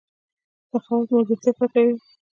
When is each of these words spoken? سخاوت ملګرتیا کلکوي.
سخاوت 0.71 1.07
ملګرتیا 1.15 1.51
کلکوي. 1.59 1.95